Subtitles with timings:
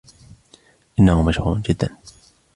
[0.99, 1.89] إنه مشهور جدا.